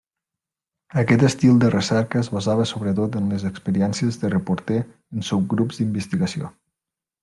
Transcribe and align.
Aquest 1.01 1.25
estil 1.27 1.59
de 1.65 1.69
recerca 1.75 2.23
es 2.25 2.31
basava 2.39 2.67
sobretot 2.71 3.19
en 3.21 3.29
les 3.35 3.47
experiències 3.53 4.21
de 4.25 4.35
reporter 4.37 4.83
en 4.89 5.31
subgrups 5.33 5.83
d'investigació. 5.85 6.57